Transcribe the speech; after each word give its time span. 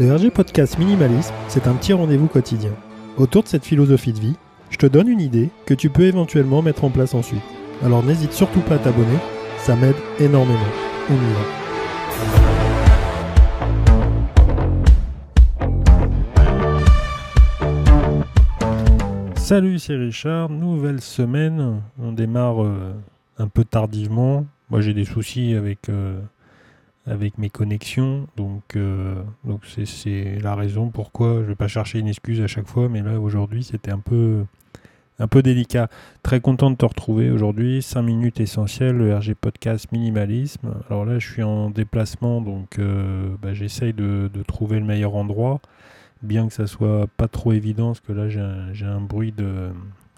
Le 0.00 0.14
RG 0.14 0.30
Podcast 0.30 0.78
Minimalisme, 0.78 1.34
c'est 1.48 1.66
un 1.66 1.74
petit 1.74 1.92
rendez-vous 1.92 2.28
quotidien. 2.28 2.70
Autour 3.16 3.42
de 3.42 3.48
cette 3.48 3.64
philosophie 3.64 4.12
de 4.12 4.20
vie, 4.20 4.36
je 4.70 4.76
te 4.76 4.86
donne 4.86 5.08
une 5.08 5.20
idée 5.20 5.50
que 5.66 5.74
tu 5.74 5.90
peux 5.90 6.04
éventuellement 6.04 6.62
mettre 6.62 6.84
en 6.84 6.90
place 6.90 7.14
ensuite. 7.14 7.42
Alors 7.82 8.04
n'hésite 8.04 8.32
surtout 8.32 8.60
pas 8.60 8.76
à 8.76 8.78
t'abonner, 8.78 9.18
ça 9.56 9.74
m'aide 9.74 9.96
énormément. 10.20 10.60
On 11.10 11.14
y 11.14 11.16
va. 11.18 11.40
Salut, 19.34 19.80
c'est 19.80 19.96
Richard. 19.96 20.48
Nouvelle 20.48 21.00
semaine. 21.00 21.82
On 22.00 22.12
démarre 22.12 22.62
euh, 22.62 22.94
un 23.38 23.48
peu 23.48 23.64
tardivement. 23.64 24.46
Moi, 24.70 24.80
j'ai 24.80 24.94
des 24.94 25.06
soucis 25.06 25.54
avec 25.54 25.88
euh, 25.88 26.20
avec 27.08 27.38
mes 27.38 27.50
connexions. 27.50 28.26
Donc, 28.36 28.76
euh, 28.76 29.22
donc 29.44 29.62
c'est 29.66 30.38
la 30.40 30.54
raison 30.54 30.90
pourquoi 30.90 31.34
je 31.36 31.40
ne 31.40 31.46
vais 31.46 31.54
pas 31.54 31.68
chercher 31.68 31.98
une 31.98 32.08
excuse 32.08 32.40
à 32.40 32.46
chaque 32.46 32.66
fois. 32.66 32.88
Mais 32.88 33.02
là, 33.02 33.18
aujourd'hui, 33.20 33.64
c'était 33.64 33.90
un 33.90 33.98
peu, 33.98 34.44
un 35.18 35.28
peu 35.28 35.42
délicat. 35.42 35.88
Très 36.22 36.40
content 36.40 36.70
de 36.70 36.76
te 36.76 36.84
retrouver 36.84 37.30
aujourd'hui. 37.30 37.82
5 37.82 38.02
minutes 38.02 38.40
essentielles, 38.40 38.96
le 38.96 39.16
RG 39.16 39.34
Podcast 39.34 39.90
Minimalisme. 39.92 40.74
Alors 40.88 41.04
là, 41.04 41.18
je 41.18 41.30
suis 41.30 41.42
en 41.42 41.70
déplacement, 41.70 42.40
donc 42.40 42.78
euh, 42.78 43.34
bah, 43.40 43.54
j'essaye 43.54 43.92
de, 43.92 44.30
trouver 44.46 44.78
le 44.78 44.84
meilleur 44.84 45.14
endroit. 45.14 45.60
Bien 46.22 46.48
que 46.48 46.52
ça 46.52 46.66
soit 46.66 47.06
pas 47.16 47.28
trop 47.28 47.52
évident, 47.52 47.88
parce 47.88 48.00
que 48.00 48.12
là, 48.12 48.28
j'ai 48.28 48.84
un, 48.86 49.00
bruit 49.00 49.30
de 49.30 49.70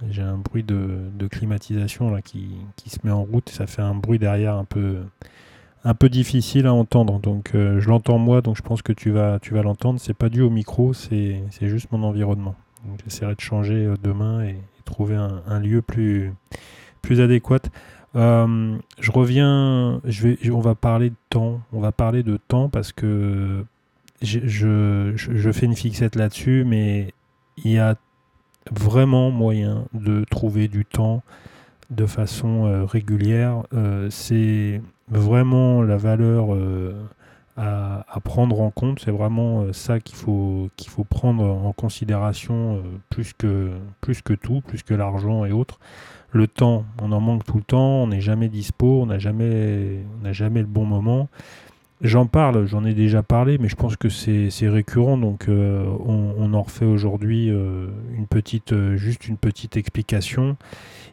j'ai 0.08 0.22
un 0.22 0.38
bruit 0.38 0.62
de, 0.62 1.28
climatisation 1.30 2.10
là, 2.10 2.22
qui, 2.22 2.48
qui, 2.76 2.88
se 2.88 2.98
met 3.04 3.10
en 3.10 3.22
route. 3.22 3.50
Ça 3.50 3.66
fait 3.66 3.82
un 3.82 3.94
bruit 3.94 4.18
derrière 4.18 4.54
un 4.54 4.64
peu, 4.64 5.00
un 5.84 5.94
peu 5.94 6.08
difficile 6.08 6.66
à 6.66 6.74
entendre. 6.74 7.20
Donc 7.20 7.52
euh, 7.54 7.80
je 7.80 7.88
l'entends 7.88 8.18
moi, 8.18 8.42
donc 8.42 8.56
je 8.56 8.62
pense 8.62 8.82
que 8.82 8.92
tu 8.92 9.10
vas, 9.10 9.38
tu 9.40 9.54
vas 9.54 9.62
l'entendre. 9.62 10.00
C'est 10.00 10.14
pas 10.14 10.28
dû 10.28 10.42
au 10.42 10.50
micro, 10.50 10.92
c'est 10.92 11.42
juste 11.60 11.90
mon 11.92 12.02
environnement. 12.02 12.54
J'essaierai 13.04 13.34
de 13.34 13.40
changer 13.40 13.86
euh, 13.86 13.96
demain 14.02 14.42
et, 14.44 14.56
trouver 14.86 15.14
un, 15.14 15.60
lieu 15.60 15.82
plus, 15.82 16.32
plus 17.00 17.20
adéquat. 17.20 17.60
Euh, 18.16 18.76
je 18.98 19.12
reviens, 19.12 20.00
je 20.04 20.26
vais, 20.26 20.50
on 20.50 20.58
va 20.58 20.74
parler 20.74 21.10
de 21.10 21.16
temps. 21.28 21.60
On 21.72 21.78
va 21.78 21.92
parler 21.92 22.24
de 22.24 22.38
temps 22.38 22.68
parce 22.68 22.90
que 22.90 23.64
je, 24.20 24.40
je, 24.48 25.12
je 25.14 25.52
fais 25.52 25.66
une 25.66 25.76
fixette 25.76 26.16
là-dessus, 26.16 26.64
mais 26.66 27.14
il 27.62 27.70
y 27.70 27.78
a 27.78 27.94
vraiment 28.72 29.30
moyen 29.30 29.84
de 29.94 30.24
trouver 30.28 30.66
du 30.66 30.84
temps 30.84 31.22
de 31.90 32.06
façon 32.06 32.84
régulière. 32.84 33.62
c'est 34.10 34.80
vraiment 35.10 35.82
la 35.82 35.96
valeur 35.96 36.54
euh, 36.54 36.94
à, 37.56 38.20
prendre 38.24 38.60
en 38.60 38.70
compte. 38.70 39.00
C'est 39.04 39.10
vraiment 39.10 39.62
euh, 39.62 39.72
ça 39.72 40.00
qu'il 40.00 40.16
faut, 40.16 40.70
qu'il 40.76 40.90
faut 40.90 41.04
prendre 41.04 41.44
en 41.44 41.72
considération 41.72 42.76
euh, 42.76 42.80
plus, 43.10 43.32
que, 43.32 44.34
tout, 44.34 44.62
plus 44.62 44.82
que 44.82 44.94
l'argent 44.94 45.44
et 45.44 45.52
autres. 45.52 45.78
Le 46.32 46.46
temps, 46.46 46.84
on 47.02 47.12
en 47.12 47.20
manque 47.20 47.44
tout 47.44 47.56
le 47.56 47.62
temps, 47.62 48.02
on 48.02 48.06
n'est 48.06 48.20
jamais 48.20 48.48
dispo, 48.48 49.02
on 49.02 49.06
n'a 49.06 49.18
jamais 49.18 50.04
le 50.22 50.64
bon 50.64 50.84
moment. 50.84 51.28
J'en 52.00 52.26
parle, 52.26 52.66
j'en 52.66 52.84
ai 52.84 52.94
déjà 52.94 53.22
parlé, 53.22 53.58
mais 53.58 53.68
je 53.68 53.76
pense 53.76 53.96
que 53.96 54.08
c'est 54.08 54.68
récurrent, 54.68 55.18
donc 55.18 55.46
on, 55.48 56.54
en 56.54 56.62
refait 56.62 56.86
aujourd'hui 56.86 57.48
une 57.48 58.26
petite, 58.28 58.74
juste 58.96 59.28
une 59.28 59.36
petite 59.36 59.76
explication 59.76 60.56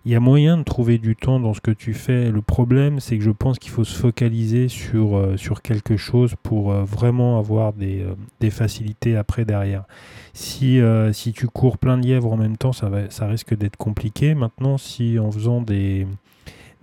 il 0.07 0.11
y 0.11 0.15
a 0.15 0.21
moyen 0.21 0.57
de 0.57 0.63
trouver 0.63 0.99
du 0.99 1.17
temps 1.17 1.37
dans 1.37 1.53
ce 1.53 1.59
que 1.59 1.71
tu 1.71 1.93
fais. 1.93 2.31
Le 2.31 2.41
problème, 2.41 3.01
c'est 3.01 3.17
que 3.17 3.23
je 3.25 3.29
pense 3.29 3.59
qu'il 3.59 3.71
faut 3.71 3.83
se 3.83 3.93
focaliser 3.93 4.69
sur, 4.69 5.17
euh, 5.17 5.35
sur 5.35 5.61
quelque 5.61 5.97
chose 5.97 6.35
pour 6.43 6.71
euh, 6.71 6.85
vraiment 6.85 7.37
avoir 7.37 7.73
des, 7.73 8.03
euh, 8.03 8.15
des, 8.39 8.49
facilités 8.49 9.17
après 9.17 9.43
derrière. 9.43 9.83
Si, 10.31 10.79
si 11.11 11.33
tu 11.33 11.47
cours 11.47 11.77
plein 11.77 11.97
de 11.97 12.05
lièvres 12.05 12.31
en 12.31 12.37
même 12.37 12.55
temps, 12.55 12.71
ça, 12.71 12.87
va, 12.87 13.09
ça 13.09 13.27
risque 13.27 13.53
d'être 13.57 13.75
compliqué. 13.75 14.33
Maintenant, 14.33 14.77
si 14.77 15.19
en 15.19 15.29
faisant 15.29 15.61
des, 15.61 16.07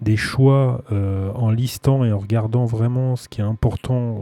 des 0.05 0.17
choix, 0.17 0.85
en 0.91 1.51
listant 1.51 2.05
et 2.05 2.13
en 2.13 2.19
regardant 2.19 2.65
vraiment 2.65 3.17
ce 3.17 3.29
qui 3.29 3.41
est 3.41 3.45
important 3.45 4.21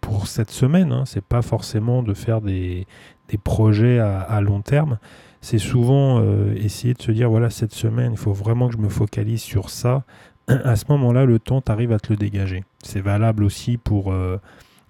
pour 0.00 0.26
cette 0.26 0.50
semaine, 0.50 0.92
hein, 0.92 1.04
c'est 1.06 1.24
pas 1.24 1.42
forcément 1.42 2.02
de 2.02 2.14
faire 2.14 2.40
des, 2.40 2.86
des 3.28 3.38
projets 3.38 3.98
à, 3.98 4.40
long 4.40 4.60
terme 4.60 4.98
c'est 5.40 5.58
souvent 5.58 6.20
euh, 6.20 6.54
essayer 6.56 6.94
de 6.94 7.02
se 7.02 7.12
dire 7.12 7.30
voilà, 7.30 7.50
cette 7.50 7.72
semaine, 7.72 8.12
il 8.12 8.18
faut 8.18 8.32
vraiment 8.32 8.68
que 8.68 8.74
je 8.74 8.78
me 8.78 8.88
focalise 8.88 9.40
sur 9.40 9.70
ça. 9.70 10.04
À 10.48 10.76
ce 10.76 10.84
moment-là, 10.90 11.24
le 11.24 11.38
temps, 11.38 11.60
tu 11.60 11.72
arrives 11.72 11.92
à 11.92 11.98
te 11.98 12.12
le 12.12 12.16
dégager. 12.16 12.64
C'est 12.82 13.00
valable 13.00 13.44
aussi 13.44 13.76
pour, 13.76 14.12
euh, 14.12 14.38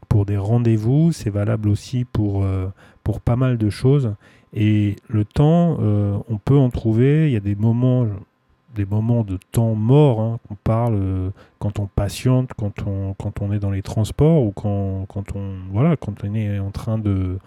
pour 0.09 0.27
des 0.27 0.37
rendez-vous, 0.37 1.13
c'est 1.13 1.31
valable 1.31 1.69
aussi 1.69 2.05
pour, 2.05 2.43
euh, 2.43 2.69
pour 3.05 3.21
pas 3.21 3.37
mal 3.37 3.59
de 3.59 3.71
choses. 3.71 4.15
Et 4.53 4.97
le 5.09 5.25
temps, 5.25 5.79
on 5.81 6.39
peut 6.45 6.57
en 6.57 6.71
trouver. 6.71 7.29
Il 7.29 7.33
y 7.33 7.37
a 7.37 7.41
des 7.41 7.55
moments, 7.55 8.09
des 8.75 8.85
moments 8.85 9.25
de 9.25 9.39
temps 9.53 9.75
mort, 9.75 10.21
hein, 10.21 10.39
qu'on 10.47 10.55
parle 10.55 11.33
quand 11.59 11.79
on 11.79 11.87
patiente, 11.87 12.51
quand 12.57 12.87
on, 12.87 13.15
quand 13.15 13.43
on 13.43 13.53
est 13.53 13.59
dans 13.59 13.71
les 13.71 13.83
transports 13.83 14.43
ou 14.43 14.53
quand, 14.53 15.07
quand, 15.09 15.35
on, 15.35 15.57
voilà, 15.73 15.97
quand 15.97 16.25
on 16.25 16.35
est 16.35 16.59
en 16.59 16.71
train 16.71 16.99
de 16.99 17.39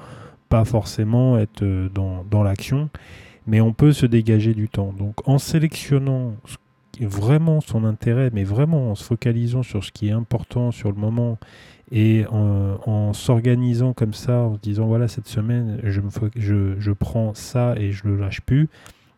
pas 0.53 0.65
forcément 0.65 1.39
être 1.39 1.63
euh, 1.63 1.89
dans, 1.89 2.43
l'action, 2.43 2.87
mais 3.47 3.59
on 3.59 3.73
peut 3.73 3.91
se 3.91 4.05
dégager 4.05 4.53
du 4.53 4.69
temps. 4.69 4.93
Donc 4.95 5.27
en 5.27 5.39
sélectionnant 5.39 6.35
vraiment 7.01 7.59
son 7.59 7.85
intérêt, 7.85 8.29
mais 8.31 8.43
vraiment 8.43 8.91
en 8.91 8.93
se 8.93 9.03
focalisant 9.03 9.63
sur 9.63 9.83
ce 9.83 9.91
qui 9.91 10.09
est 10.09 10.11
important 10.11 10.69
sur 10.69 10.91
le 10.91 10.97
moment 10.97 11.39
et 11.91 12.23
en, 12.29 13.13
s'organisant 13.13 13.93
comme 13.93 14.13
ça, 14.13 14.41
en 14.41 14.53
se 14.53 14.59
disant 14.59 14.85
voilà 14.85 15.07
cette 15.07 15.27
semaine 15.27 15.79
je, 15.83 16.01
me 16.01 16.09
je, 16.35 16.79
je, 16.79 16.91
prends 16.91 17.33
ça 17.33 17.73
et 17.77 17.91
je 17.91 18.07
le 18.07 18.15
lâche 18.15 18.41
plus. 18.41 18.69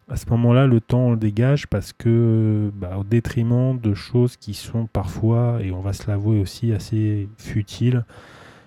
À 0.08 0.18
ce 0.18 0.30
moment-là, 0.30 0.68
le 0.68 0.82
temps 0.82 1.08
on 1.08 1.12
le 1.12 1.18
dégage 1.18 1.68
parce 1.68 1.92
que 1.92 2.72
bah, 2.76 2.98
au 2.98 3.04
détriment 3.04 3.80
de 3.80 3.94
choses 3.94 4.38
qui 4.38 4.54
sont 4.54 4.86
parfois, 4.86 5.60
et 5.62 5.72
on 5.72 5.82
va 5.82 5.94
se 5.94 6.08
l'avouer 6.08 6.40
aussi, 6.40 6.74
assez 6.74 7.28
futiles 7.38 8.06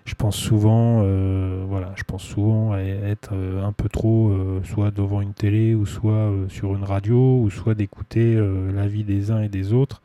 je 0.08 0.14
pense 0.14 0.36
souvent, 0.36 1.02
euh, 1.02 1.64
voilà, 1.68 1.92
je 1.94 2.02
pense 2.02 2.22
souvent 2.22 2.72
à 2.72 2.80
être 2.80 3.34
euh, 3.34 3.62
un 3.62 3.72
peu 3.72 3.90
trop, 3.90 4.30
euh, 4.30 4.60
soit 4.64 4.90
devant 4.90 5.20
une 5.20 5.34
télé, 5.34 5.74
ou 5.74 5.84
soit 5.84 6.32
sur 6.48 6.74
une 6.74 6.84
radio, 6.84 7.40
ou 7.42 7.50
soit 7.50 7.74
d'écouter 7.74 8.34
la 8.74 8.88
vie 8.88 9.04
des 9.04 9.30
uns 9.30 9.42
et 9.42 9.50
des 9.50 9.74
autres, 9.74 10.00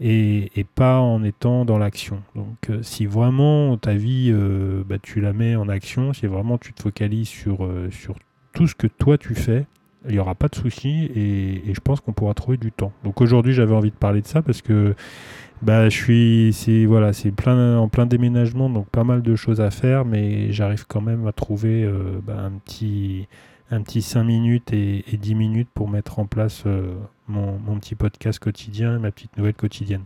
et, 0.00 0.48
pas 0.74 1.00
en 1.00 1.22
étant 1.22 1.66
dans 1.66 1.78
l'action. 1.78 2.22
Donc, 2.34 2.70
si 2.82 3.04
vraiment 3.04 3.76
ta 3.76 3.94
vie, 3.94 4.32
bah, 4.88 4.96
tu 5.00 5.20
la 5.20 5.32
mets 5.34 5.56
en 5.56 5.68
action, 5.68 6.14
si 6.14 6.26
vraiment 6.26 6.56
tu 6.56 6.72
te 6.72 6.82
focalises 6.82 7.28
sur, 7.28 7.68
sur 7.90 8.16
tout 8.54 8.66
ce 8.66 8.74
que 8.74 8.86
toi 8.86 9.18
tu 9.18 9.34
fais, 9.34 9.66
il 10.08 10.12
n'y 10.12 10.18
aura 10.18 10.34
pas 10.34 10.48
de 10.48 10.54
souci, 10.54 11.10
et, 11.14 11.70
et 11.70 11.74
je 11.74 11.80
pense 11.80 12.00
qu'on 12.00 12.12
pourra 12.12 12.34
trouver 12.34 12.56
du 12.56 12.72
temps. 12.72 12.92
Donc 13.04 13.20
aujourd'hui, 13.20 13.52
j'avais 13.52 13.74
envie 13.74 13.90
de 13.90 13.96
parler 13.96 14.20
de 14.20 14.26
ça 14.26 14.42
parce 14.42 14.62
que 14.62 14.94
bah, 15.62 15.88
je 15.88 15.96
suis, 15.96 16.52
c'est 16.52 16.84
voilà, 16.84 17.14
c'est 17.14 17.32
plein 17.32 17.78
en 17.78 17.88
plein 17.88 18.06
déménagement, 18.06 18.68
donc 18.68 18.86
pas 18.88 19.04
mal 19.04 19.22
de 19.22 19.34
choses 19.34 19.62
à 19.62 19.70
faire, 19.70 20.04
mais 20.04 20.52
j'arrive 20.52 20.84
quand 20.86 21.00
même 21.00 21.26
à 21.26 21.32
trouver 21.32 21.84
euh, 21.84 22.20
bah, 22.22 22.36
un 22.38 22.50
petit, 22.50 23.28
un 23.70 23.80
petit 23.80 24.02
5 24.02 24.24
minutes 24.24 24.74
et, 24.74 25.02
10 25.10 25.34
minutes 25.34 25.70
pour 25.72 25.88
mettre 25.88 26.18
en 26.18 26.26
place 26.26 26.64
euh, 26.66 26.92
mon, 27.28 27.56
petit 27.78 27.94
podcast 27.94 28.38
quotidien, 28.38 28.98
ma 28.98 29.10
petite 29.10 29.38
nouvelle 29.38 29.54
quotidienne. 29.54 30.02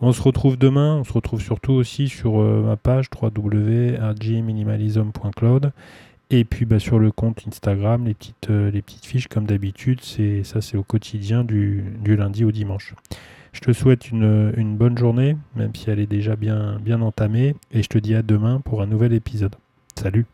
On 0.00 0.10
se 0.10 0.20
retrouve 0.20 0.56
demain, 0.56 0.96
on 0.96 1.04
se 1.04 1.12
retrouve 1.12 1.40
surtout 1.40 1.74
aussi 1.74 2.08
sur 2.08 2.40
euh, 2.40 2.62
ma 2.62 2.76
page 2.76 3.06
www.rgminimalism.cloud 3.20 5.70
et 6.30 6.44
puis 6.44 6.64
bah, 6.64 6.78
sur 6.78 6.98
le 6.98 7.10
compte 7.10 7.44
Instagram, 7.46 8.04
les 8.06 8.14
petites, 8.14 8.48
les 8.48 8.82
petites 8.82 9.06
fiches 9.06 9.28
comme 9.28 9.46
d'habitude, 9.46 10.00
c'est 10.02 10.44
ça 10.44 10.60
c'est 10.60 10.76
au 10.76 10.82
quotidien 10.82 11.44
du, 11.44 11.84
du 12.02 12.16
lundi 12.16 12.44
au 12.44 12.52
dimanche. 12.52 12.94
Je 13.52 13.60
te 13.60 13.72
souhaite 13.72 14.10
une, 14.10 14.76
bonne 14.76 14.96
journée, 14.96 15.36
même 15.56 15.74
si 15.74 15.90
elle 15.90 15.98
est 15.98 16.06
déjà 16.06 16.36
bien, 16.36 16.78
bien 16.80 17.00
entamée, 17.00 17.56
et 17.72 17.82
je 17.82 17.88
te 17.88 17.98
dis 17.98 18.14
à 18.14 18.22
demain 18.22 18.60
pour 18.60 18.82
un 18.82 18.86
nouvel 18.86 19.12
épisode. 19.12 19.54
Salut 19.98 20.26